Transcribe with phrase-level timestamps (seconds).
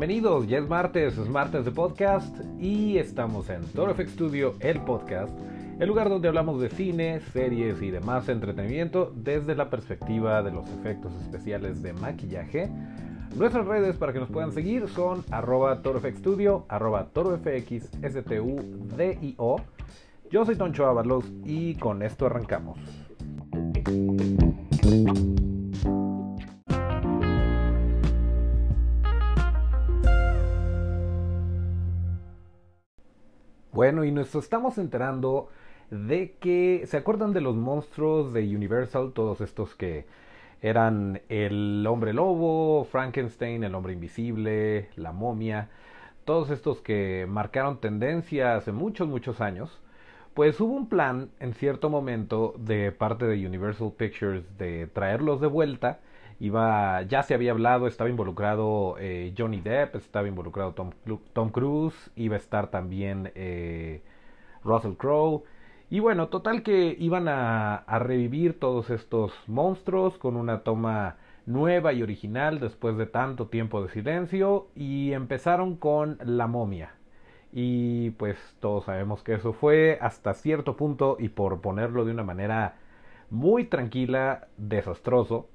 [0.00, 4.80] Bienvenidos, ya es martes, es martes de podcast y estamos en Toro FX Studio, el
[4.80, 5.30] podcast,
[5.78, 10.66] el lugar donde hablamos de cine, series y demás entretenimiento desde la perspectiva de los
[10.70, 12.70] efectos especiales de maquillaje.
[13.36, 18.64] Nuestras redes para que nos puedan seguir son arroba torofxstudio, arroba torofxstudio.
[20.30, 22.78] Yo soy Toncho Ábalos y con esto arrancamos.
[33.80, 35.48] Bueno, y nos estamos enterando
[35.90, 39.12] de que, ¿se acuerdan de los monstruos de Universal?
[39.14, 40.04] Todos estos que
[40.60, 45.70] eran el hombre lobo, Frankenstein, el hombre invisible, la momia,
[46.26, 49.80] todos estos que marcaron tendencia hace muchos, muchos años.
[50.34, 55.46] Pues hubo un plan en cierto momento de parte de Universal Pictures de traerlos de
[55.46, 56.00] vuelta.
[56.40, 60.90] Iba, ya se había hablado, estaba involucrado eh, Johnny Depp, estaba involucrado Tom,
[61.34, 64.02] Tom, Cruise, iba a estar también eh,
[64.64, 65.44] Russell Crowe.
[65.90, 71.16] Y bueno, total que iban a, a revivir todos estos monstruos con una toma
[71.46, 76.94] nueva y original después de tanto tiempo de silencio y empezaron con la momia
[77.52, 82.22] y pues todos sabemos que eso fue hasta cierto punto y por ponerlo de una
[82.24, 82.76] manera
[83.30, 85.48] muy tranquila, desastroso.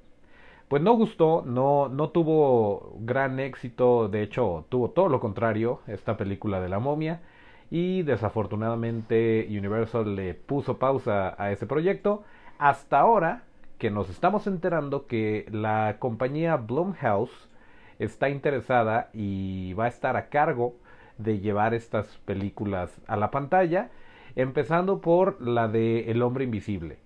[0.67, 6.17] Pues no gustó, no, no tuvo gran éxito, de hecho tuvo todo lo contrario esta
[6.17, 7.21] película de la momia
[7.69, 12.23] y desafortunadamente Universal le puso pausa a ese proyecto
[12.58, 13.43] hasta ahora
[13.77, 17.49] que nos estamos enterando que la compañía Blumhouse
[17.99, 20.75] está interesada y va a estar a cargo
[21.17, 23.89] de llevar estas películas a la pantalla,
[24.36, 26.97] empezando por la de El hombre invisible.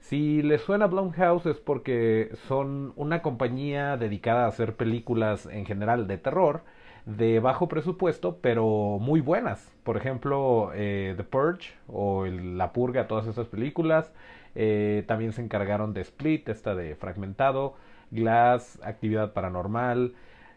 [0.00, 6.06] Si les suena Blumhouse es porque son una compañía dedicada a hacer películas en general
[6.06, 6.62] de terror,
[7.04, 9.72] de bajo presupuesto, pero muy buenas.
[9.82, 14.12] Por ejemplo, eh, The Purge o La Purga, todas esas películas.
[14.54, 17.74] Eh, también se encargaron de Split, esta de Fragmentado,
[18.10, 20.14] Glass, Actividad Paranormal,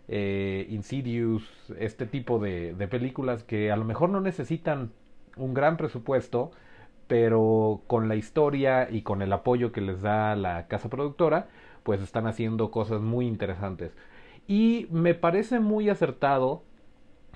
[0.07, 1.43] eh, Insidious,
[1.77, 4.91] este tipo de, de películas que a lo mejor no necesitan
[5.37, 6.51] un gran presupuesto,
[7.11, 11.49] pero con la historia y con el apoyo que les da la casa productora,
[11.83, 13.91] pues están haciendo cosas muy interesantes.
[14.47, 16.63] Y me parece muy acertado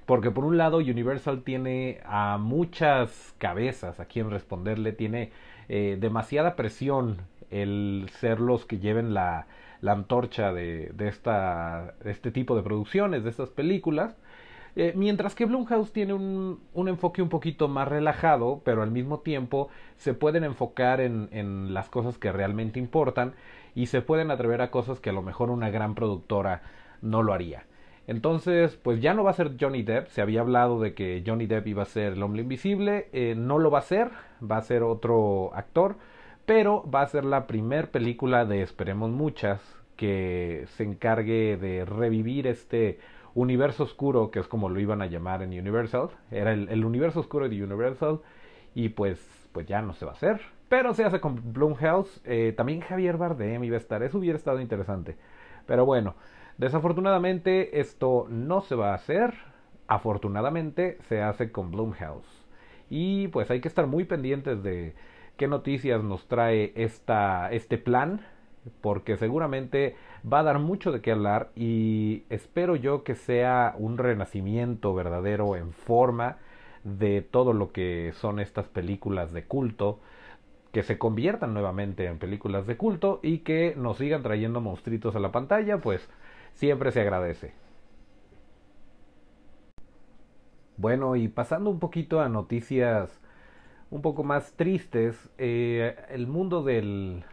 [0.05, 5.33] porque por un lado Universal tiene a muchas cabezas a quien responderle, tiene
[5.67, 7.17] eh, demasiada presión
[7.51, 9.47] el ser los que lleven la,
[9.81, 14.15] la antorcha de, de, esta, este tipo de producciones, de estas películas.
[14.75, 19.19] Eh, mientras que Blumhouse tiene un, un, enfoque un poquito más relajado, pero al mismo
[19.19, 23.33] tiempo se pueden enfocar en, en, las cosas que realmente importan
[23.73, 26.61] y se pueden atrever a cosas que a lo mejor una gran productora
[27.01, 27.65] no lo haría.
[28.07, 30.09] Entonces, pues ya no va a ser Johnny Depp.
[30.09, 33.07] Se había hablado de que Johnny Depp iba a ser el hombre invisible.
[33.13, 34.11] Eh, no lo va a ser.
[34.43, 35.95] Va a ser otro actor
[36.45, 39.61] pero va a ser la primer película de esperemos muchas
[39.95, 42.99] que se encargue de revivir este
[43.35, 47.47] universo oscuro que es como lo iban a llamar en Universal era el, universo oscuro
[47.47, 48.21] de Universal
[48.73, 49.19] y pues
[49.51, 50.41] pues ya no se va a hacer.
[50.67, 54.59] Pero se hace con Blumhouse eh, también Javier Bardem iba a estar eso hubiera estado
[54.59, 55.17] interesante.
[55.67, 56.15] Pero bueno
[56.57, 59.33] desafortunadamente esto no se va a hacer
[59.87, 62.45] afortunadamente se hace con Blumhouse.
[62.89, 64.95] Y pues hay que estar muy pendientes de
[65.37, 68.21] qué noticias nos trae esta, este plan,
[68.81, 69.95] porque seguramente
[70.31, 75.55] va a dar mucho de qué hablar y espero yo que sea un renacimiento verdadero
[75.55, 76.37] en forma
[76.83, 79.99] de todo lo que son estas películas de culto,
[80.71, 85.19] que se conviertan nuevamente en películas de culto y que nos sigan trayendo monstruitos a
[85.19, 86.09] la pantalla, pues
[86.53, 87.53] siempre se agradece.
[90.77, 93.21] Bueno, y pasando un poquito a noticias
[93.89, 97.23] un poco más tristes, eh, el mundo del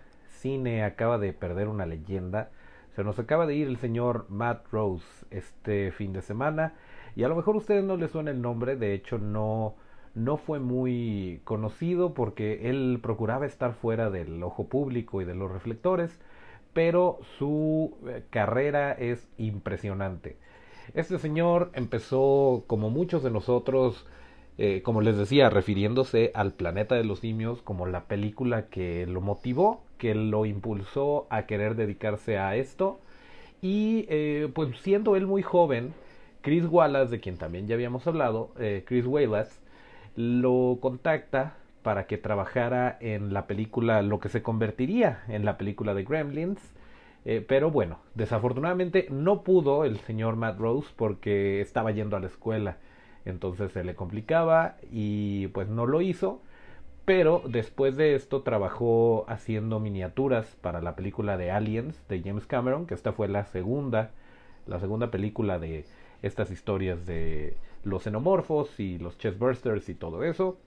[0.42, 2.50] cine acaba de perder una leyenda.
[2.94, 6.74] Se nos acaba de ir el señor Matt Rose este fin de semana.
[7.16, 9.76] Y a lo mejor a ustedes no les suena el nombre, de hecho no,
[10.14, 15.50] no fue muy conocido porque él procuraba estar fuera del ojo público y de los
[15.50, 16.20] reflectores,
[16.72, 20.36] pero su eh, carrera es impresionante.
[20.94, 24.06] Este señor empezó, como muchos de nosotros,
[24.64, 29.20] eh, como les decía, refiriéndose al planeta de los simios como la película que lo
[29.20, 33.00] motivó, que lo impulsó a querer dedicarse a esto.
[33.60, 35.92] Y eh, pues siendo él muy joven,
[36.42, 39.58] Chris Wallace, de quien también ya habíamos hablado, eh, Chris Wallace,
[40.14, 45.92] lo contacta para que trabajara en la película, lo que se convertiría en la película
[45.92, 46.60] de Gremlins,
[47.48, 52.78] pero bueno, desafortunadamente no pudo el señor Matt Rose porque estaba yendo a la escuela.
[53.24, 56.40] Entonces se le complicaba y pues no lo hizo.
[57.04, 62.86] Pero después de esto trabajó haciendo miniaturas para la película de Aliens de James Cameron,
[62.86, 64.12] que esta fue la segunda,
[64.66, 65.84] la segunda película de
[66.22, 70.58] estas historias de los xenomorfos y los chestbursters y todo eso.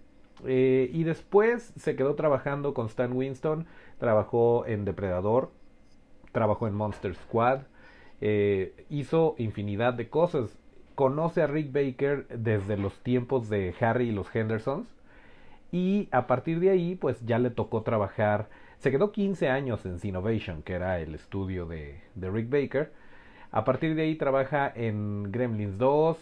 [0.45, 3.65] Eh, y después se quedó trabajando con Stan Winston,
[3.97, 5.51] trabajó en Depredador,
[6.33, 7.61] trabajó en Monster Squad,
[8.19, 10.57] eh, hizo infinidad de cosas.
[10.95, 14.88] Conoce a Rick Baker desde los tiempos de Harry y los Hendersons.
[15.71, 18.47] Y a partir de ahí, pues ya le tocó trabajar.
[18.80, 22.92] Se quedó 15 años en Sinovation, que era el estudio de, de Rick Baker.
[23.51, 26.18] A partir de ahí trabaja en Gremlins 2,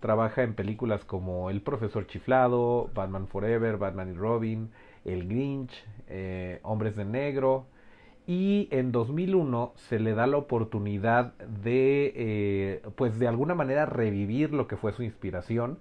[0.00, 4.70] trabaja en películas como El Profesor Chiflado, Batman Forever, Batman y Robin,
[5.04, 7.66] El Grinch, eh, Hombres de Negro.
[8.28, 14.52] Y en 2001 se le da la oportunidad de, eh, pues de alguna manera revivir
[14.52, 15.78] lo que fue su inspiración.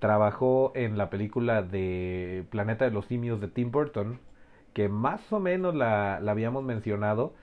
[0.00, 4.18] Trabajó en la película de Planeta de los Simios de Tim Burton,
[4.74, 7.34] que más o menos la, habíamos mencionado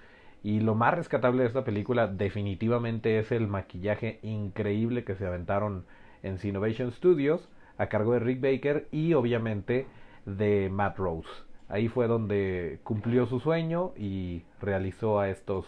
[0.44, 5.86] y lo más rescatable de esta película definitivamente es el maquillaje increíble que se aventaron
[6.22, 7.48] en Innovation Studios
[7.78, 9.88] a cargo de Rick Baker y obviamente
[10.26, 11.53] de Matt Rose.
[11.70, 15.66] Ahí fue donde cumplió su sueño y realizó a estos,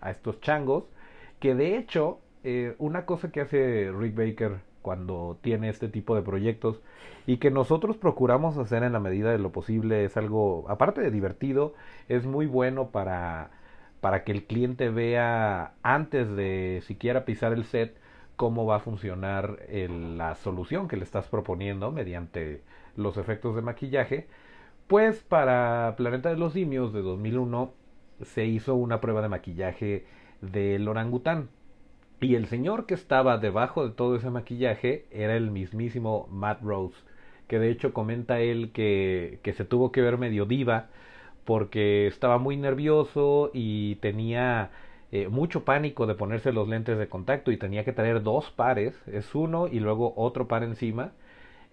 [0.00, 0.84] a estos changos.
[1.40, 6.22] Que de hecho, eh, una cosa que hace Rick Baker cuando tiene este tipo de
[6.22, 6.80] proyectos
[7.26, 11.10] y que nosotros procuramos hacer en la medida de lo posible es algo, aparte de
[11.10, 11.74] divertido,
[12.08, 13.50] es muy bueno para
[14.00, 17.96] para que el cliente vea antes de siquiera pisar el set
[18.36, 22.62] cómo va a funcionar la solución que le estás proponiendo mediante
[22.96, 24.28] los efectos de maquillaje.
[24.86, 27.72] Pues para Planeta de los Simios de 2001
[28.22, 30.04] se hizo una prueba de maquillaje
[30.40, 31.48] del orangután.
[32.20, 36.96] Y el señor que estaba debajo de todo ese maquillaje era el mismísimo Matt Rose,
[37.48, 40.88] que de hecho comenta él que, que se tuvo que ver medio diva
[41.44, 44.70] porque estaba muy nervioso y tenía
[45.12, 48.94] eh, mucho pánico de ponerse los lentes de contacto y tenía que traer dos pares,
[49.08, 51.12] es uno y luego otro par encima.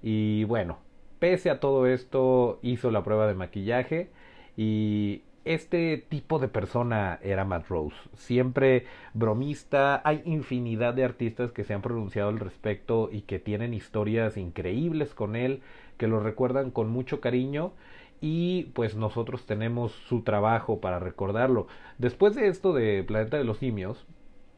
[0.01, 0.79] Y bueno,
[1.19, 4.09] pese a todo esto hizo la prueba de maquillaje
[4.57, 11.63] y este tipo de persona era Matt Rose, siempre bromista, hay infinidad de artistas que
[11.63, 15.61] se han pronunciado al respecto y que tienen historias increíbles con él,
[15.97, 17.73] que lo recuerdan con mucho cariño
[18.21, 21.67] y pues nosotros tenemos su trabajo para recordarlo.
[21.97, 24.05] Después de esto de Planeta de los Simios,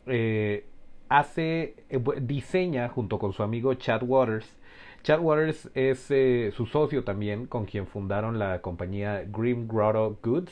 [0.05, 0.65] eh,
[1.09, 4.57] hace, eh, diseña junto con su amigo Chad Waters.
[5.05, 10.51] Chad Waters es eh, su socio también, con quien fundaron la compañía Grim Grotto Goods.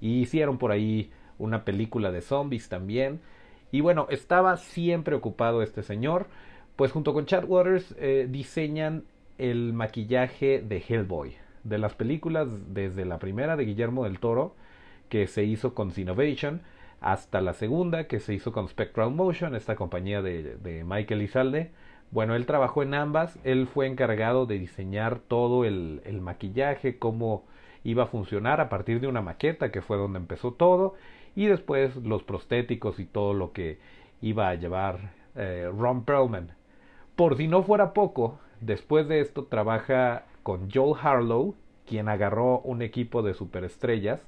[0.00, 3.20] y hicieron por ahí una película de zombies también.
[3.70, 6.26] Y bueno, estaba siempre ocupado este señor.
[6.74, 7.94] Pues junto con Chad Waters
[8.26, 9.04] diseñan
[9.38, 14.56] el maquillaje de Hellboy, de las películas desde la primera de Guillermo del Toro,
[15.08, 16.62] que se hizo con Sinovation,
[17.00, 21.70] hasta la segunda que se hizo con Spectral Motion, esta compañía de, de Michael Izalde.
[22.10, 27.44] Bueno, él trabajó en ambas, él fue encargado de diseñar todo el, maquillaje, cómo
[27.84, 30.94] iba a funcionar a partir de una maqueta, que fue donde empezó todo,
[31.36, 33.78] y después los prostéticos y todo lo que
[34.20, 36.50] iba a llevar eh, Ron Perlman.
[37.14, 41.54] Por si no fuera poco, Después de esto trabaja con Joel Harlow,
[41.86, 44.20] quien agarró un equipo de superestrellas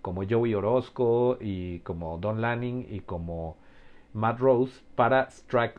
[0.00, 3.56] como Joey Orozco y como Don Lanning y como
[4.16, 5.28] Matt Rose para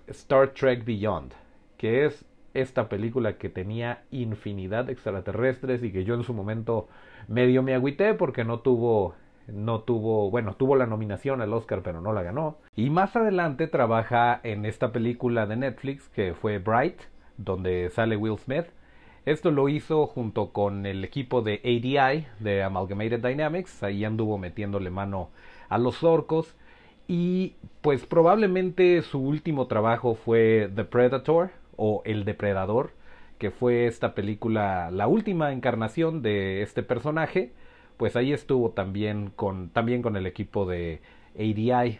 [0.07, 1.33] Star Trek Beyond,
[1.77, 6.87] que es esta película que tenía infinidad de extraterrestres y que yo en su momento
[7.27, 9.15] medio me agüité porque no tuvo
[9.47, 12.57] no tuvo, bueno, tuvo la nominación al Oscar pero no la ganó.
[12.75, 16.99] Y más adelante trabaja en esta película de Netflix que fue Bright,
[17.37, 18.65] donde sale Will Smith.
[19.25, 23.83] Esto lo hizo junto con el equipo de ADI, de Amalgamated Dynamics.
[23.83, 25.29] Ahí anduvo metiéndole mano
[25.69, 26.55] a los orcos.
[27.07, 32.91] Y pues probablemente su último trabajo fue The Predator o El Depredador,
[33.37, 37.53] que fue esta película, la última encarnación de este personaje.
[37.97, 41.01] Pues ahí estuvo también con, también con el equipo de
[41.35, 41.99] ADI.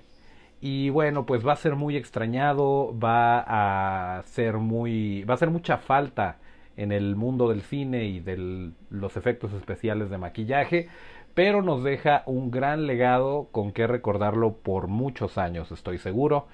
[0.60, 5.52] Y bueno, pues va a ser muy extrañado, va a ser muy, va a ser
[5.52, 6.40] mucha falta
[6.78, 10.90] en el mundo del cine y de los efectos especiales de maquillaje,
[11.38, 16.48] pero nos deja un gran legado con que recordarlo por muchos años, estoy seguro.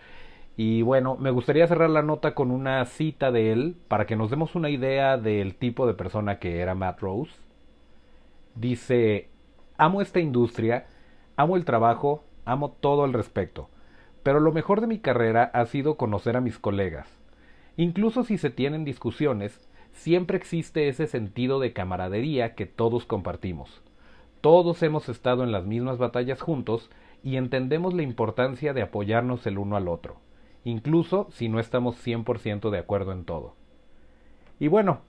[0.57, 4.29] Y bueno, me gustaría cerrar la nota con una cita de él para que nos
[4.29, 7.31] demos una idea del tipo de persona que era Matt Rose.
[8.55, 9.29] Dice,
[9.77, 10.85] amo esta industria
[11.37, 13.69] Amo el trabajo, amo todo al respecto,
[14.21, 17.07] pero lo mejor de mi carrera ha sido conocer a mis colegas.
[17.77, 23.81] Incluso si se tienen discusiones, siempre existe ese sentido de camaradería que todos compartimos.
[24.43, 26.89] Todos hemos estado en las mismas batallas juntos
[27.23, 30.17] y entendemos la importancia de apoyarnos el uno al otro,
[30.65, 33.55] incluso si no estamos 100% de acuerdo en todo.
[34.59, 34.99] Y bueno,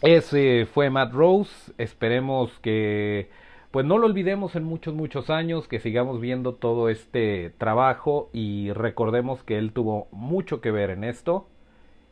[0.00, 3.30] ese fue Matt Rose, esperemos que
[3.72, 8.70] pues no lo olvidemos en muchos, muchos años, que sigamos viendo todo este trabajo y
[8.74, 11.48] recordemos que él tuvo mucho que ver en esto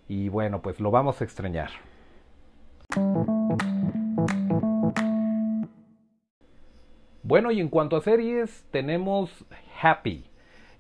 [0.09, 1.71] y bueno, pues lo vamos a extrañar.
[7.31, 9.47] Bueno, y en cuanto a series, tenemos
[9.81, 10.25] Happy,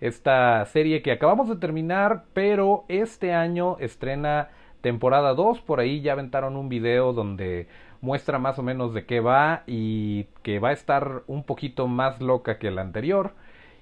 [0.00, 4.48] esta serie que acabamos de terminar, pero este año estrena
[4.80, 7.68] temporada 2, por ahí ya aventaron un video donde
[8.00, 12.20] muestra más o menos de qué va y que va a estar un poquito más
[12.20, 13.30] loca que la anterior.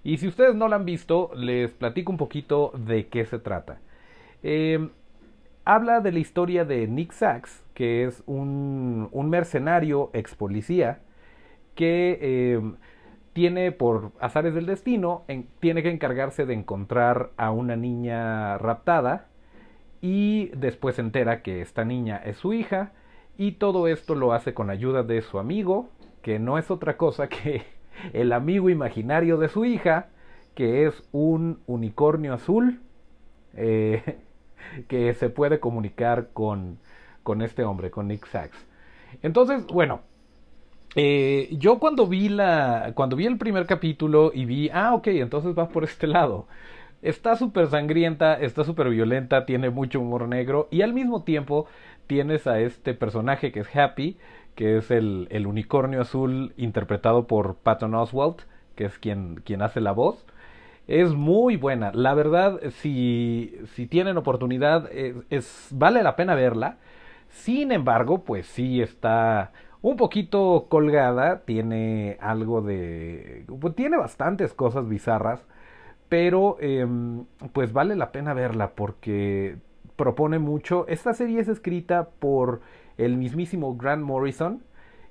[0.04, 3.78] Y si ustedes no la han visto, les platico un poquito de qué se trata.
[4.42, 4.90] Em,
[5.64, 11.00] habla de la historia de Nick Sachs, que es un, un mercenario ex policía
[11.78, 12.74] que em,
[13.34, 15.22] tiene por azares del destino,
[15.60, 19.28] tiene que encargarse de encontrar a una niña raptada
[20.00, 22.90] y después se entera que esta niña es su hija
[23.36, 25.88] y todo esto lo hace con ayuda de su amigo,
[26.20, 27.62] que no es otra cosa que
[28.12, 30.08] el amigo imaginario de su hija,
[30.56, 32.80] que es un unicornio azul
[33.54, 34.18] eh,
[34.88, 36.80] que se puede comunicar con,
[37.22, 38.66] con este hombre, con Nick Sachs.
[39.22, 40.00] Entonces, bueno,
[41.00, 45.56] eh, yo cuando vi la, cuando vi el primer capítulo y vi, ah, ok, entonces
[45.56, 46.48] va por este lado.
[47.02, 51.66] Está súper sangrienta, está súper violenta, tiene mucho humor negro y al mismo tiempo
[52.08, 54.16] tienes a este personaje que es Happy,
[54.56, 58.40] que es el, unicornio azul interpretado por Patton Oswalt,
[58.74, 60.26] que es quien, quien hace la voz.
[60.88, 61.92] Es muy buena.
[61.92, 66.78] La verdad, si, si tienen oportunidad, es, vale la pena verla.
[67.28, 71.42] Sin embargo, pues sí está un poquito colgada.
[71.44, 73.44] Tiene algo de...
[73.60, 75.46] Pues tiene bastantes cosas bizarras.
[76.08, 79.58] Pero em, pues vale la pena verla porque
[79.96, 80.86] propone mucho.
[80.88, 82.62] Esta serie es escrita por
[82.96, 84.62] el mismísimo Grant Morrison,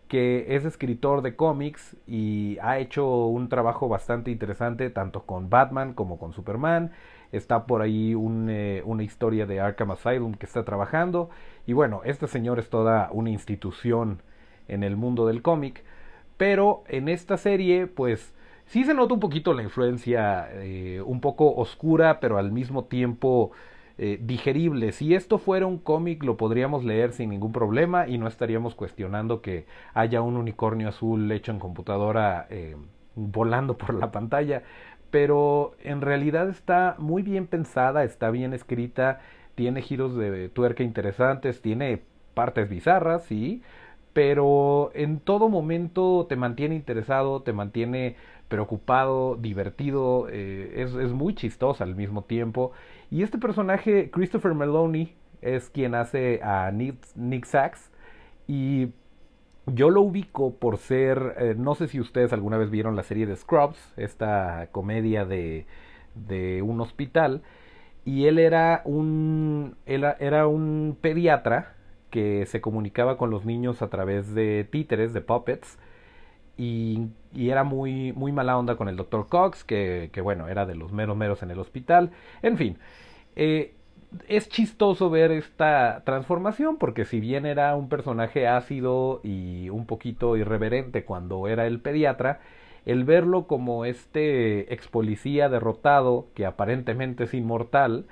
[0.08, 5.94] que es escritor de cómics y ha hecho un trabajo bastante interesante tanto con Batman
[5.94, 6.92] como con Superman.
[7.32, 8.16] Está por ahí
[8.50, 11.30] eh, una historia de Arkham Asylum que está trabajando.
[11.66, 14.22] Y bueno, este señor es toda una institución
[14.68, 15.84] en el mundo del cómic.
[16.38, 18.34] Pero en esta serie, pues
[18.66, 23.52] sí se nota un poquito la influencia, eh, un poco oscura, pero al mismo tiempo
[24.00, 24.92] eh, digerible.
[24.92, 29.42] Si esto fuera un cómic lo podríamos leer sin ningún problema y no estaríamos cuestionando
[29.42, 32.76] que haya un unicornio azul hecho en computadora eh,
[33.16, 34.62] volando por la pantalla.
[35.10, 39.22] Pero en realidad está muy bien pensada, está bien escrita,
[39.56, 42.04] tiene giros de tuerca interesantes, tiene
[42.36, 43.64] partes bizarras, sí,
[44.18, 48.16] pero en todo momento te mantiene interesado, te mantiene
[48.48, 52.72] preocupado, divertido, eh, es, es, muy chistosa al mismo tiempo.
[53.12, 57.92] Y este personaje, Christopher Meloni, es quien hace a Nick, Nick Sachs.
[58.48, 58.88] Y
[59.68, 63.28] yo lo ubico por ser, eh, no sé si ustedes alguna vez vieron la serie
[63.28, 65.68] de Scrubs, esta comedia de,
[66.16, 67.44] de un hospital.
[68.04, 71.77] Y él era un, él era un pediatra
[72.10, 75.78] que se comunicaba con los niños a través de títeres, de puppets
[76.58, 79.28] y, era muy, muy mala onda con el Dr.
[79.28, 82.12] Cox, que, que, bueno, era de los meros meros en el hospital.
[82.42, 82.78] En fin,
[83.36, 83.76] eh,
[84.28, 90.36] es chistoso ver esta transformación, porque si bien era un personaje ácido y un poquito
[90.38, 92.40] irreverente cuando era el pediatra,
[92.86, 98.06] el verlo como este ex policía derrotado, que aparentemente es inmortal,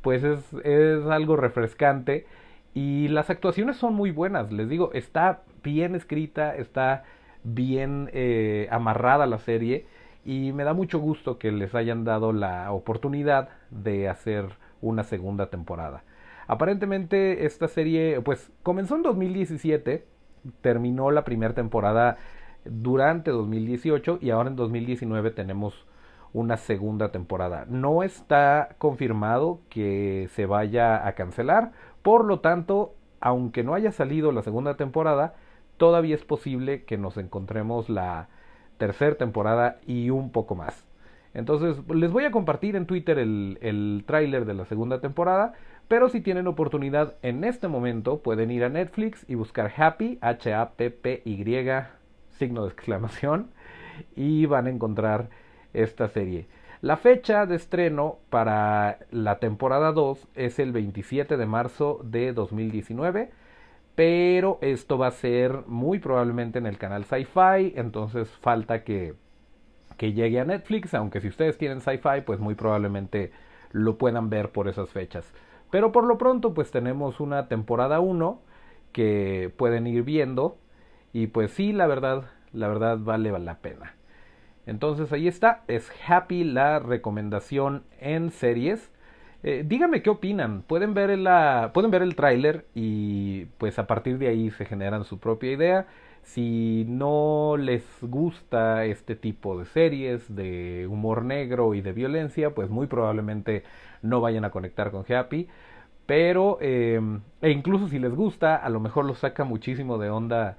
[0.00, 2.26] pues es, es algo refrescante.
[2.74, 7.04] Y las actuaciones son muy buenas, les digo, está bien escrita, está
[7.44, 9.86] bien eh, amarrada la serie
[10.24, 14.46] y me da mucho gusto que les hayan dado la oportunidad de hacer
[14.80, 16.04] una segunda temporada.
[16.46, 20.06] Aparentemente esta serie pues comenzó en 2017,
[20.60, 22.18] terminó la primera temporada
[22.64, 25.86] durante 2018 y ahora en 2019 tenemos
[26.32, 27.66] una segunda temporada.
[27.68, 34.32] No está confirmado que se vaya a cancelar, por lo tanto, aunque no haya salido
[34.32, 35.34] la segunda temporada,
[35.76, 38.28] todavía es posible que nos encontremos la
[38.78, 40.86] tercera temporada y un poco más.
[41.34, 45.54] Entonces, les voy a compartir en Twitter el, el tráiler de la segunda temporada,
[45.88, 51.84] pero si tienen oportunidad en este momento, pueden ir a Netflix y buscar Happy, H-A-P-P-Y,
[52.30, 53.50] signo de exclamación,
[54.16, 55.30] y van a encontrar
[55.72, 56.46] esta serie.
[56.82, 63.30] La fecha de estreno para la temporada 2 es el 27 de marzo de 2019,
[63.94, 69.14] pero esto va a ser muy probablemente en el canal Sci-Fi, entonces falta que,
[69.96, 73.30] que llegue a Netflix, aunque si ustedes quieren Sci-Fi, pues muy probablemente
[73.70, 75.32] lo puedan ver por esas fechas.
[75.70, 78.40] Pero por lo pronto, pues tenemos una temporada 1
[78.90, 80.58] que pueden ir viendo
[81.12, 83.94] y pues sí, la verdad, la verdad vale la pena.
[84.66, 88.90] Entonces ahí está, es Happy la recomendación en series.
[89.42, 90.62] Eh, díganme qué opinan.
[90.62, 95.04] Pueden ver, la, pueden ver el tráiler y pues a partir de ahí se generan
[95.04, 95.86] su propia idea.
[96.22, 102.70] Si no les gusta este tipo de series de humor negro y de violencia, pues
[102.70, 103.64] muy probablemente
[104.02, 105.48] no vayan a conectar con Happy.
[106.06, 107.00] Pero, eh,
[107.40, 110.56] e incluso si les gusta, a lo mejor los saca muchísimo de onda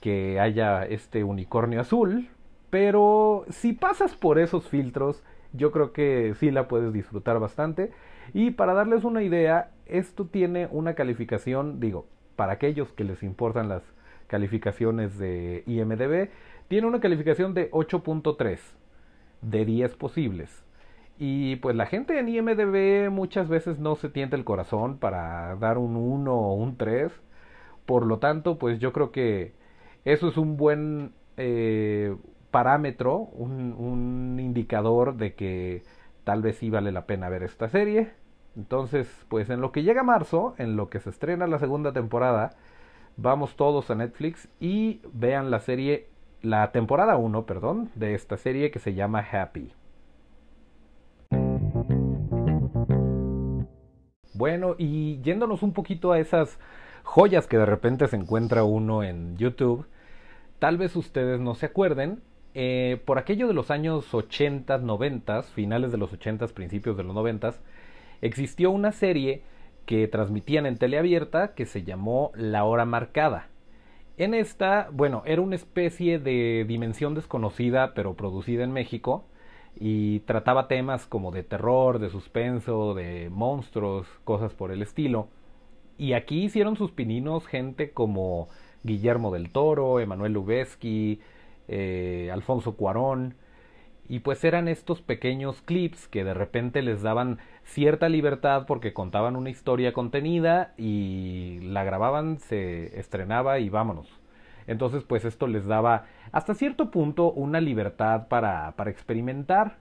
[0.00, 2.28] que haya este unicornio azul,
[2.70, 7.92] pero si pasas por esos filtros, yo creo que sí la puedes disfrutar bastante.
[8.34, 13.68] Y para darles una idea, esto tiene una calificación, digo, para aquellos que les importan
[13.68, 13.82] las
[14.26, 16.30] calificaciones de IMDB,
[16.68, 18.58] tiene una calificación de 8.3
[19.42, 20.64] de 10 posibles.
[21.18, 25.78] Y pues la gente en IMDB muchas veces no se tienta el corazón para dar
[25.78, 27.10] un 1 o un 3.
[27.86, 29.54] Por lo tanto, pues yo creo que
[30.04, 32.14] eso es un buen, eh,
[32.56, 35.82] parámetro, un, indicador de que
[36.24, 38.12] tal vez sí vale la pena ver esta serie.
[38.56, 42.56] Entonces, pues en lo que llega marzo, en lo que se estrena la segunda temporada,
[43.18, 46.08] vamos todos a Netflix y vean la serie,
[46.40, 49.74] la temporada 1, perdón, de esta serie que se llama Happy.
[54.32, 56.58] Bueno, y yéndonos un poquito a esas
[57.02, 59.86] joyas que de repente se encuentra uno en YouTube,
[60.58, 62.22] tal vez ustedes no se acuerden,
[62.58, 67.14] eh, por aquello de los años 80, 90, finales de los 80, principios de los
[67.14, 67.52] 90,
[68.22, 69.42] existió una serie
[69.84, 73.48] que transmitían en teleabierta que se llamó La Hora Marcada.
[74.16, 79.26] En esta, bueno, era una especie de dimensión desconocida, pero producida en México,
[79.78, 85.28] y trataba temas como de terror, de suspenso, de monstruos, cosas por el estilo.
[85.98, 88.48] Y aquí hicieron sus pininos gente como
[88.82, 91.20] Guillermo del Toro, Emanuel Lubezki,
[91.68, 93.34] eh, Alfonso Cuarón,
[94.08, 99.36] y pues eran estos pequeños clips que de repente les daban cierta libertad porque contaban
[99.36, 104.08] una historia contenida y la grababan, se estrenaba y vámonos.
[104.66, 109.78] Entonces pues esto les daba hasta cierto punto una libertad para, para experimentar.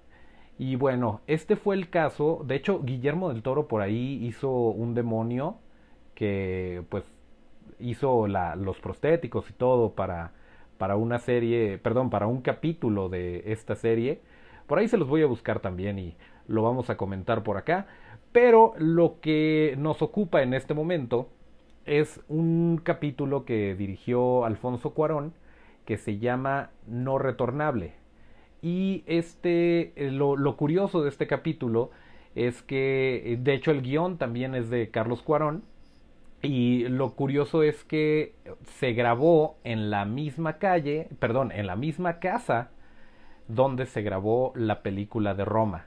[0.57, 2.43] Y bueno, este fue el caso.
[2.45, 5.57] De hecho, Guillermo del Toro por ahí hizo un demonio
[6.15, 7.03] que pues
[7.79, 10.31] hizo los prostéticos y todo para
[10.77, 14.21] para una serie, perdón, para un capítulo de esta serie.
[14.67, 16.15] Por ahí se los voy a buscar también y
[16.47, 17.87] lo vamos a comentar por acá.
[18.31, 21.29] Pero lo que nos ocupa en este momento
[21.85, 25.33] es un capítulo que dirigió Alfonso Cuarón
[25.85, 27.93] que se llama No Retornable.
[28.61, 31.91] Y este, eh, lo, lo curioso de este capítulo
[32.33, 35.63] es que, de hecho, el guion también es de Carlos Cuarón
[36.45, 38.35] y lo curioso es que
[38.77, 42.71] se grabó en la misma calle, perdón, en la misma casa
[43.47, 45.85] donde se grabó la película de Roma.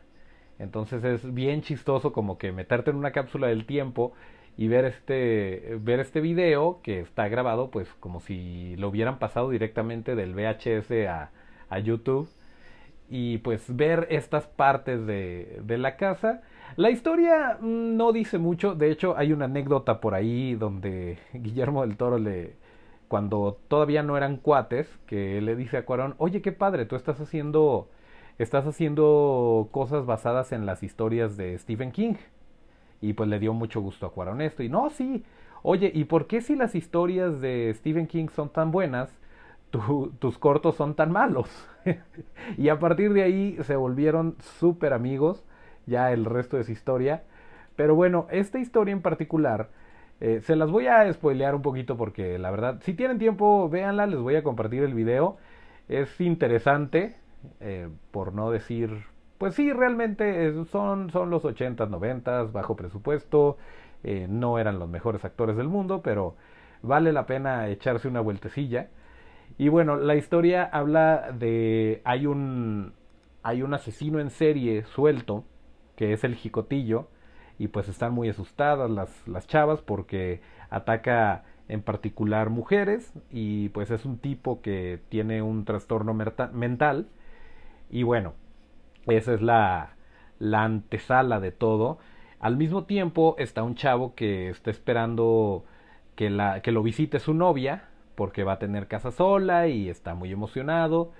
[0.59, 4.13] Entonces es bien chistoso como que meterte en una cápsula del tiempo
[4.57, 9.51] y ver este ver este video que está grabado pues como si lo hubieran pasado
[9.51, 11.31] directamente del VHS a,
[11.69, 12.29] a YouTube
[13.09, 16.43] y pues ver estas partes de, de la casa
[16.77, 21.83] la historia mm, no dice mucho, de hecho hay una anécdota por ahí donde Guillermo
[21.83, 22.57] del Toro le,
[23.09, 27.21] cuando todavía no eran cuates, que le dice a Cuarón, oye, qué padre, tú estás
[27.21, 27.89] haciendo,
[28.39, 32.15] estás haciendo cosas basadas en las historias de Stephen King.
[33.01, 34.63] Y pues le dio mucho gusto a Cuarón esto.
[34.63, 35.25] Y no, sí,
[35.63, 39.11] oye, ¿y por qué si las historias de Stephen King son tan buenas,
[39.71, 41.49] tus cortos son tan malos?
[42.59, 45.45] y a partir de ahí se volvieron súper amigos
[45.89, 47.23] ya el resto es historia.
[47.77, 49.71] Pero bueno, esta historia en particular,
[50.21, 54.07] eh, se las voy a spoilear un poquito porque la verdad, si tienen tiempo, véanla,
[54.07, 55.37] les voy a compartir el video.
[55.89, 57.17] Es interesante,
[57.61, 58.91] eh, por no decir,
[59.39, 63.57] pues sí, realmente son, son los 80s, 90s, bajo presupuesto,
[64.05, 66.35] eh, no eran los mejores actores del mundo, pero
[66.83, 68.89] vale la pena echarse una vueltecilla.
[69.59, 72.93] Y bueno, la historia habla de, hay un,
[73.43, 75.45] hay un asesino en serie suelto,
[75.99, 77.09] que es el jicotillo,
[77.59, 83.91] y pues están muy asustadas las, las chavas porque ataca en particular mujeres, y pues
[83.91, 87.09] es un tipo que tiene un trastorno mental,
[87.91, 88.35] y bueno,
[89.07, 89.97] esa es la,
[90.39, 91.99] la antesala de todo.
[92.39, 95.65] Al mismo tiempo está un chavo que está esperando
[96.15, 100.15] que, la, que lo visite su novia, porque va a tener casa sola y está
[100.15, 101.11] muy emocionado.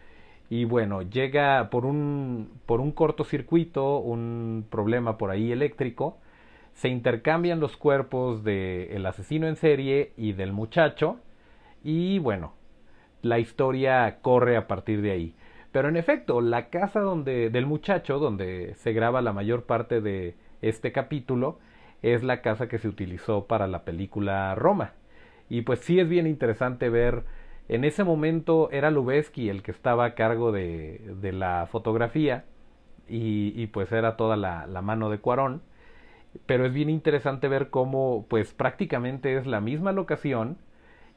[0.51, 6.19] Y bueno, llega por un, por un cortocircuito, un problema por ahí eléctrico,
[6.75, 11.19] se intercambian los cuerpos del asesino en serie y del muchacho,
[11.83, 12.55] y bueno,
[13.21, 15.35] la historia corre a partir de ahí.
[15.73, 20.35] Pero en efecto, la casa donde, del muchacho, donde se graba la mayor parte de
[20.63, 21.59] este capítulo,
[22.03, 24.93] es la casa que se utilizó para la película Roma.
[25.49, 27.25] Y pues sí es bien interesante ver,
[27.69, 31.01] en ese momento era Lubeski el que estaba a cargo de,
[31.33, 32.45] la fotografía
[33.09, 35.63] y, pues era toda la, mano de Cuarón.
[36.47, 40.59] Pero es bien interesante ver cómo pues prácticamente es la misma locación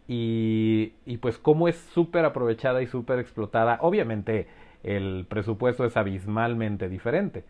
[0.07, 3.77] y, pues cómo es súper aprovechada y súper explotada.
[3.81, 4.47] Obviamente
[4.83, 7.45] el presupuesto es abismalmente diferente,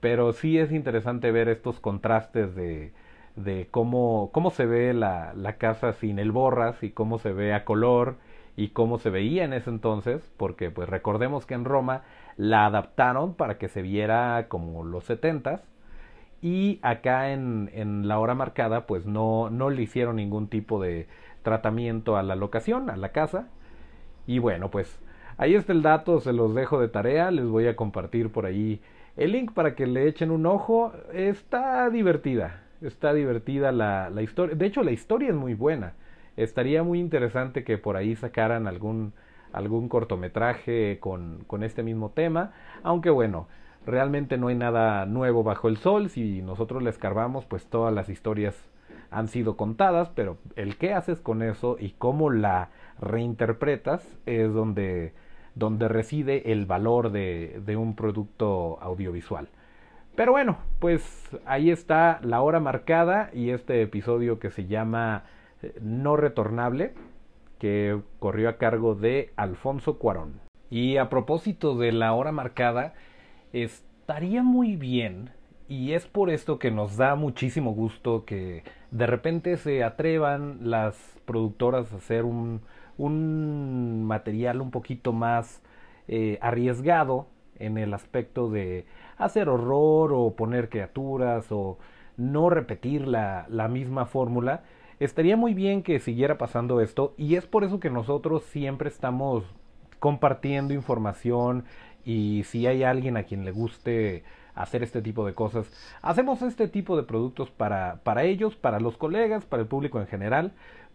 [0.00, 2.92] pero sí es interesante ver estos contrastes de,
[3.34, 7.64] de cómo, cómo se ve la casa sin el borras y cómo se ve a
[7.64, 8.16] color
[8.56, 12.02] y cómo se veía en ese entonces, porque pues recordemos que en Roma
[12.36, 15.62] la adaptaron para que se viera como los setentas
[16.42, 21.06] y acá en, en la hora marcada pues no, no le hicieron ningún tipo de
[21.42, 23.48] tratamiento a la locación, a la casa
[24.26, 25.00] y bueno pues
[25.38, 28.80] ahí está el dato, se los dejo de tarea, les voy a compartir por ahí
[29.16, 34.54] el link para que le echen un ojo, está divertida, está divertida la, la historia.
[34.54, 35.94] De hecho, la historia es muy buena.
[36.36, 39.12] Estaría muy interesante que por ahí sacaran algún,
[39.52, 42.52] algún cortometraje con, con este mismo tema.
[42.82, 43.48] Aunque bueno,
[43.86, 46.10] realmente no hay nada nuevo bajo el sol.
[46.10, 48.54] Si nosotros le escarbamos, pues todas las historias
[49.10, 52.70] han sido contadas, pero el qué haces con eso y cómo la
[53.00, 55.12] reinterpretas es donde,
[55.54, 59.48] donde reside el valor de, de un producto audiovisual.
[60.16, 65.24] Pero bueno, pues ahí está la hora marcada y este episodio que se llama
[65.80, 66.94] No Retornable,
[67.58, 70.40] que corrió a cargo de Alfonso Cuarón.
[70.70, 72.94] Y a propósito de la hora marcada,
[73.52, 75.30] estaría muy bien,
[75.68, 80.96] y es por esto que nos da muchísimo gusto que de repente se atrevan las
[81.24, 82.62] productoras a hacer un,
[82.98, 85.62] un material un poquito más
[86.06, 87.26] eh, arriesgado
[87.58, 88.86] en el aspecto de
[89.18, 91.78] hacer horror o poner criaturas o
[92.16, 94.62] no repetir la, la misma fórmula,
[95.00, 99.44] estaría muy bien que siguiera pasando esto y es por eso que nosotros siempre estamos
[99.98, 101.64] compartiendo información
[102.04, 105.70] y si hay alguien a quien le guste hacer este tipo de cosas,
[106.02, 110.06] hacemos este tipo de productos para, para ellos, para los colegas, para el público en
[110.06, 110.52] general,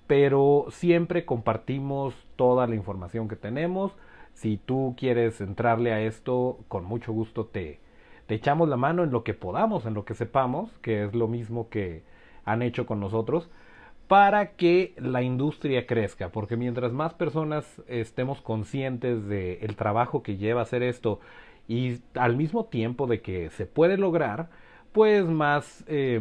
[0.08, 3.96] pero siempre compartimos toda la información que tenemos.
[4.34, 7.80] Si tú quieres entrarle a esto, con mucho gusto te,
[8.26, 11.28] te echamos la mano en lo que podamos, en lo que sepamos, que es lo
[11.28, 12.04] mismo que
[12.46, 13.52] han hecho con nosotros,
[14.12, 20.36] para que la industria crezca, porque mientras más personas estemos conscientes del el trabajo que
[20.36, 21.22] lleva hacer esto
[21.70, 24.50] y al mismo tiempo de que se puede lograr,
[24.92, 26.20] pues más eh,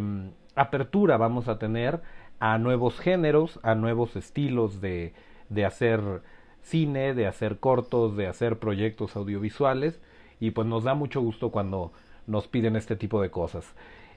[0.54, 2.00] apertura vamos a tener
[2.38, 5.12] a nuevos géneros, a nuevos estilos de,
[5.48, 6.22] de hacer
[6.62, 10.00] cine, de hacer cortos, de hacer proyectos audiovisuales
[10.38, 11.90] y pues nos da mucho gusto cuando
[12.28, 13.74] nos piden este tipo de cosas.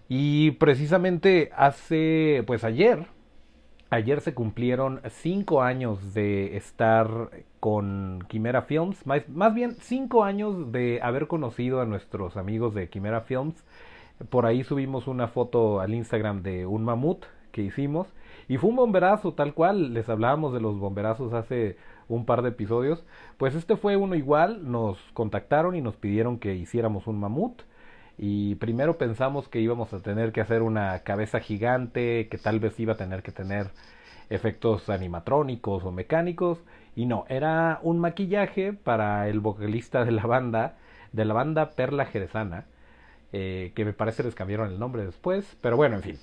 [0.10, 3.08] Y precisamente hace, pues ayer,
[3.94, 7.30] ayer se cumplieron cinco años de estar
[7.60, 12.90] con Quimera Films, más, más, bien cinco años de haber conocido a nuestros amigos de
[12.90, 13.64] Quimera Films.
[14.30, 18.08] Por ahí subimos una foto al Instagram de un mamut que hicimos
[18.48, 21.78] y fue un bomberazo tal cual, les hablábamos de los bomberazos hace
[22.10, 23.06] un par de episodios,
[23.38, 27.62] pues este fue uno igual, nos contactaron y nos pidieron que hiciéramos un mamut
[28.18, 32.80] y primero pensamos que íbamos a tener que hacer una cabeza gigante, que tal vez
[32.80, 33.72] iba a tener que tener
[34.30, 36.60] efectos animatrónicos o mecánicos
[36.96, 40.76] y no, era un maquillaje para el vocalista de la banda,
[41.12, 42.66] de la banda Perla Jerezana,
[43.32, 46.20] eh, que me parece les cambiaron el nombre después, pero bueno, en fin.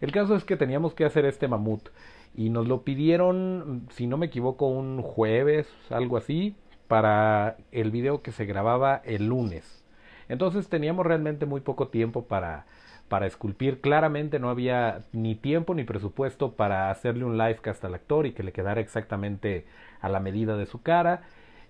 [0.00, 1.88] El caso es que teníamos que hacer este mamut
[2.34, 6.56] y nos lo pidieron, si no me equivoco, un jueves, algo así,
[6.88, 9.81] para el video que se grababa el lunes.
[10.28, 12.66] Entonces teníamos realmente muy poco tiempo para,
[13.08, 13.80] para esculpir.
[13.80, 18.32] Claramente no había ni tiempo ni presupuesto para hacerle un live cast al actor y
[18.32, 19.66] que le quedara exactamente
[20.00, 21.22] a la medida de su cara.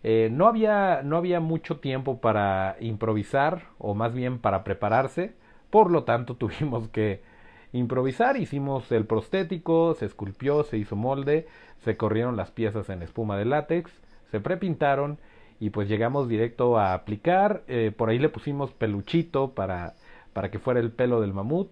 [0.04, 5.34] Eh, no, había, no había mucho tiempo para improvisar o más bien para prepararse.
[5.70, 7.22] Por lo tanto tuvimos que
[7.72, 11.48] improvisar, hicimos el prostético, se esculpió, se hizo molde,
[11.84, 13.90] se corrieron las piezas en espuma de látex,
[14.30, 15.18] se prepintaron
[15.62, 19.94] y pues llegamos directo a aplicar, eh, por ahí le pusimos peluchito para,
[20.32, 21.70] para que fuera el pelo del mamut,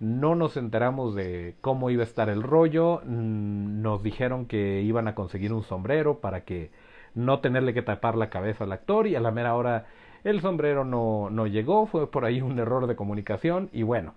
[0.00, 5.08] no nos enteramos de cómo iba a estar el rollo, mm, nos dijeron que iban
[5.08, 6.72] a conseguir un sombrero para que
[7.14, 9.86] no tenerle que tapar la cabeza al actor y a la mera hora
[10.24, 14.12] el sombrero no, no llegó, fue por ahí un error de comunicación y bueno,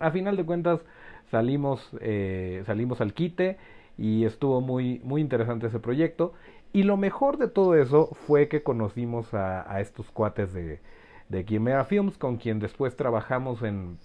[0.00, 0.80] a final de cuentas
[1.30, 3.56] salimos, eh, salimos al quite
[3.98, 6.32] y estuvo muy, muy interesante ese proyecto.
[6.72, 10.80] Y lo mejor de todo eso fue que conocimos a, estos cuates de,
[11.28, 13.98] de Quimera Films, con quien después trabajamos en,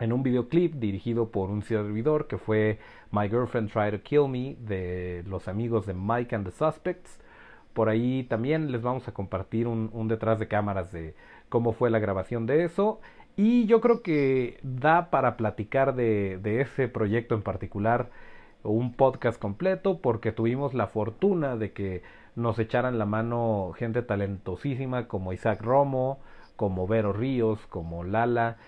[0.00, 2.78] en un videoclip dirigido por un servidor que fue
[3.12, 7.20] My Girlfriend Tried to Kill Me de los amigos de Mike and the Suspects.
[7.74, 11.14] Por ahí también les vamos a compartir un, un detrás de cámaras de
[11.48, 13.00] cómo fue la grabación de eso.
[13.36, 18.10] Y yo creo que da para platicar de, de ese proyecto en particular
[18.62, 22.02] un podcast completo porque tuvimos la fortuna de que
[22.36, 26.20] nos echaran la mano gente talentosísima como Isaac Romo,
[26.56, 28.58] como Vero Ríos, como Lala.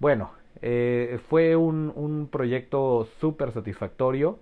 [0.00, 0.30] Bueno,
[0.62, 4.38] eh, fue un, un proyecto súper satisfactorio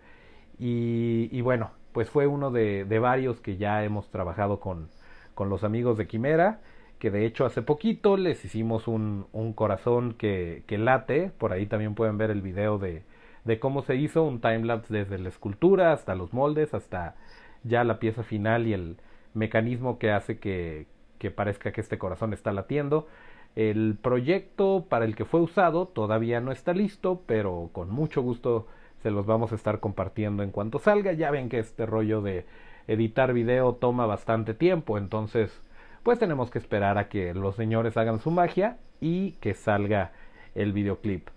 [0.59, 4.89] y, y, bueno, pues fue uno de, de, varios que ya hemos trabajado con,
[5.35, 6.61] con los amigos de Quimera,
[6.99, 11.67] que de hecho hace poquito les hicimos un, un corazón que, que late, por ahí
[11.67, 13.03] también pueden ver el video de,
[13.47, 17.15] de cómo se hizo un timelapse desde la escultura hasta los moldes, hasta
[17.63, 18.97] ya la pieza final y el
[19.35, 20.87] mecanismo que hace que,
[21.19, 23.07] que parezca que este corazón está latiendo.
[23.55, 28.67] El proyecto para el que fue usado todavía no está listo, pero con mucho gusto
[29.03, 31.13] se los vamos a estar compartiendo en cuanto salga.
[31.13, 32.45] Ya ven que este rollo de
[32.89, 35.63] editar video toma bastante tiempo, entonces
[36.03, 40.13] pues tenemos que esperar a que los señores hagan su magia y que salga
[40.55, 41.29] el videoclip.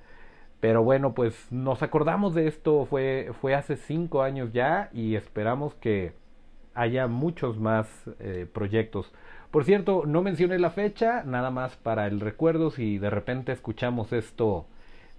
[0.59, 5.73] Pero bueno, pues nos acordamos de esto, fue, fue hace cinco años ya y esperamos
[5.75, 6.13] que
[6.73, 7.87] haya muchos más
[8.19, 9.13] eh, proyectos.
[9.51, 14.11] Por cierto, no mencioné la fecha, nada más para el recuerdo si de repente escuchamos
[14.13, 14.65] esto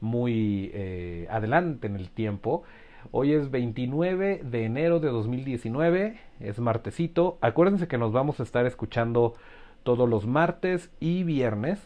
[0.00, 2.62] muy eh, adelante en el tiempo.
[3.10, 7.38] Hoy es 29 de enero de 2019, es martesito.
[7.40, 9.34] Acuérdense que nos vamos a estar escuchando
[9.82, 11.80] todos los martes y viernes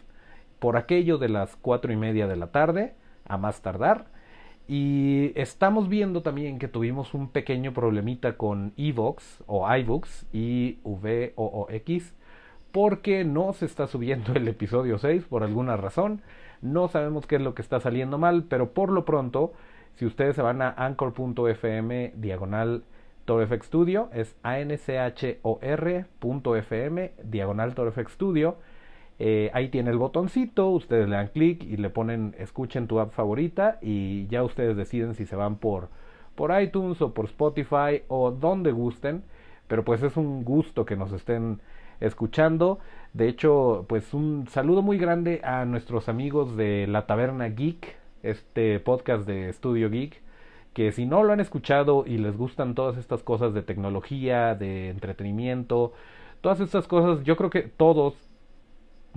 [0.59, 2.95] por aquello de las cuatro y media de la tarde
[3.27, 4.07] a más tardar.
[4.67, 11.35] Y estamos viendo también que tuvimos un pequeño problemita con Evox o iVoox, I V
[11.37, 12.15] O O X,
[12.73, 16.23] porque no se está subiendo el episodio 6 por alguna razón.
[16.63, 19.53] No sabemos qué es lo que está saliendo mal, pero por lo pronto,
[19.97, 22.85] si ustedes se van a anchor.fm diagonal
[23.27, 25.43] TorFX Studio, es anchor.fm
[27.23, 28.57] diagonal TorFX Studio
[29.19, 33.13] eh, ahí tiene el botoncito, ustedes le dan clic y le ponen escuchen tu app
[33.13, 35.89] favorita y ya ustedes deciden si se van por,
[36.35, 39.23] por iTunes o por Spotify o donde gusten,
[39.69, 41.61] pero pues es un gusto que nos estén
[42.01, 42.81] escuchando.
[43.13, 48.81] De hecho, pues un saludo muy grande a nuestros amigos de La Taberna Geek, este
[48.81, 50.21] podcast de Studio Geek,
[50.73, 54.91] que si no lo han escuchado y les gustan todas estas cosas de tecnología, de
[54.91, 55.93] entretenimiento,
[56.41, 58.15] todas estas cosas, yo creo que todos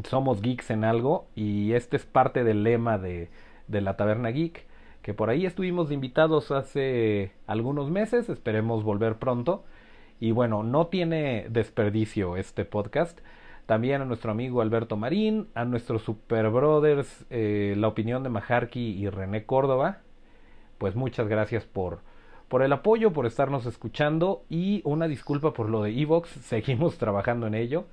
[0.04, 3.30] somos geeks en algo y este es parte del lema de,
[3.68, 4.66] de la Taberna Geek,
[5.02, 9.64] que por ahí estuvimos invitados hace algunos meses, esperemos volver pronto.
[10.20, 13.20] Y bueno, no tiene desperdicio este podcast.
[13.68, 18.80] También a nuestro amigo Alberto Marín, a nuestros super brothers, eh, la opinión de Majarki
[18.80, 20.00] y René Córdoba.
[20.78, 22.00] Pues muchas gracias por,
[22.48, 27.46] por el apoyo, por estarnos escuchando y una disculpa por lo de Evox, seguimos trabajando
[27.48, 27.86] en ello.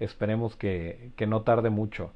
[0.00, 2.12] Esperemos que, que no tarde mucho.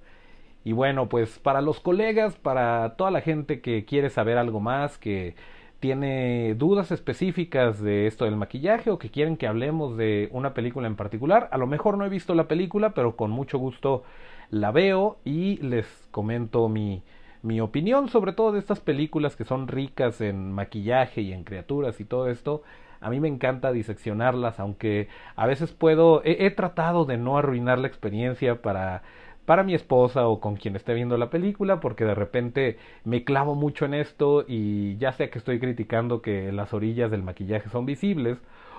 [0.64, 4.98] Y bueno, pues para los colegas, para toda la gente que quiere saber algo más,
[4.98, 5.36] que
[5.80, 10.86] tiene dudas específicas de esto del maquillaje o que quieren que hablemos de una película
[10.86, 14.02] en particular, a lo mejor no he visto la película, pero con mucho gusto
[14.50, 17.02] la veo y les comento mi,
[17.42, 22.00] mi opinión sobre todo de estas películas que son ricas en maquillaje y en criaturas
[22.00, 22.62] y todo esto.
[23.04, 27.88] A mí me encanta diseccionarlas, aunque a veces puedo, he, tratado de no arruinar la
[27.88, 29.02] experiencia para
[29.44, 33.54] para mi esposa o con quien esté viendo la película porque de repente me clavo
[33.54, 37.84] mucho en esto y ya sea que estoy criticando que las orillas del maquillaje son
[37.84, 38.38] visibles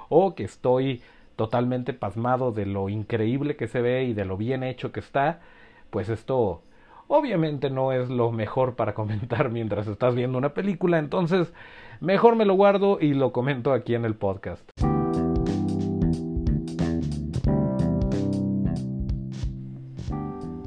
[0.09, 1.03] o que estoy
[1.35, 5.41] totalmente pasmado de lo increíble que se ve y de lo bien hecho que está,
[5.91, 6.63] pues esto
[7.07, 11.53] Obviamente no es lo mejor para comentar mientras estás viendo una película, entonces
[11.99, 14.67] mejor me lo guardo y lo comento aquí en el podcast.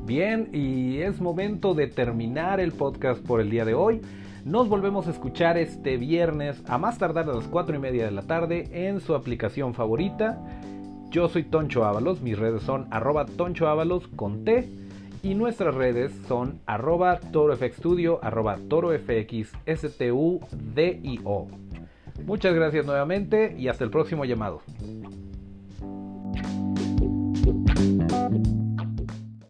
[0.05, 4.01] Bien, y es momento de terminar el podcast por el día de hoy.
[4.45, 8.13] Nos volvemos a escuchar este viernes a más tardar a las 4 y media de
[8.13, 10.41] la tarde en su aplicación favorita.
[11.11, 14.88] Yo soy Toncho Ábalos, mis redes son arroba tonchoábalos con T
[15.23, 19.53] y nuestras redes son arroba torofxstudio, arroba torofxstudio.
[22.25, 24.63] Muchas gracias nuevamente y hasta el próximo llamado.